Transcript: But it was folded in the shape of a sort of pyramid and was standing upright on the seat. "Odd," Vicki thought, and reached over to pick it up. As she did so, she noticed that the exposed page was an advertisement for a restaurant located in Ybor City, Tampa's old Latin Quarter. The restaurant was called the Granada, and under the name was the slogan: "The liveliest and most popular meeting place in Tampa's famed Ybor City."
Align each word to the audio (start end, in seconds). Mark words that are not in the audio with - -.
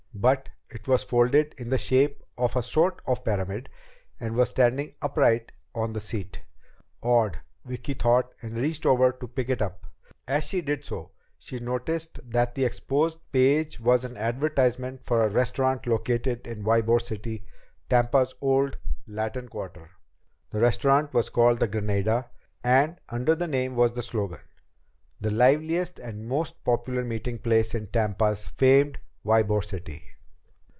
But 0.13 0.49
it 0.69 0.87
was 0.87 1.03
folded 1.03 1.55
in 1.57 1.69
the 1.69 1.79
shape 1.79 2.21
of 2.37 2.55
a 2.55 2.61
sort 2.61 3.01
of 3.07 3.23
pyramid 3.23 3.69
and 4.19 4.35
was 4.35 4.49
standing 4.49 4.93
upright 5.01 5.51
on 5.73 5.93
the 5.93 5.99
seat. 5.99 6.43
"Odd," 7.01 7.39
Vicki 7.65 7.95
thought, 7.95 8.31
and 8.43 8.55
reached 8.55 8.85
over 8.85 9.13
to 9.13 9.27
pick 9.27 9.49
it 9.49 9.63
up. 9.63 9.87
As 10.27 10.43
she 10.43 10.61
did 10.61 10.85
so, 10.85 11.09
she 11.39 11.57
noticed 11.57 12.19
that 12.29 12.53
the 12.53 12.65
exposed 12.65 13.19
page 13.31 13.79
was 13.79 14.05
an 14.05 14.15
advertisement 14.15 15.03
for 15.07 15.23
a 15.25 15.29
restaurant 15.29 15.87
located 15.87 16.45
in 16.45 16.65
Ybor 16.65 17.01
City, 17.01 17.43
Tampa's 17.89 18.35
old 18.41 18.77
Latin 19.07 19.49
Quarter. 19.49 19.89
The 20.51 20.59
restaurant 20.61 21.15
was 21.15 21.31
called 21.31 21.59
the 21.59 21.67
Granada, 21.67 22.29
and 22.63 22.99
under 23.09 23.33
the 23.33 23.47
name 23.47 23.75
was 23.75 23.93
the 23.93 24.03
slogan: 24.03 24.41
"The 25.19 25.31
liveliest 25.31 25.97
and 25.97 26.27
most 26.27 26.63
popular 26.63 27.03
meeting 27.03 27.39
place 27.39 27.73
in 27.73 27.87
Tampa's 27.87 28.45
famed 28.47 28.99
Ybor 29.23 29.63
City." 29.63 30.03